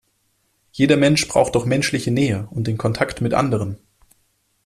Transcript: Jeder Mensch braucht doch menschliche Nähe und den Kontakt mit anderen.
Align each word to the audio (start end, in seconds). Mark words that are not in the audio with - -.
Jeder 0.71 0.97
Mensch 0.97 1.27
braucht 1.27 1.53
doch 1.53 1.67
menschliche 1.67 2.09
Nähe 2.09 2.47
und 2.49 2.65
den 2.65 2.79
Kontakt 2.79 3.21
mit 3.21 3.35
anderen. 3.35 3.77